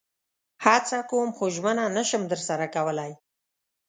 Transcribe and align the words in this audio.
هڅه 0.65 0.97
کوم 1.09 1.29
خو 1.37 1.45
ژمنه 1.55 1.85
نشم 1.97 2.21
درسره 2.31 2.65
کولئ 2.75 3.11